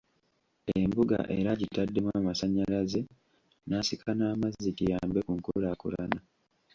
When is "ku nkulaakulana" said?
5.25-6.19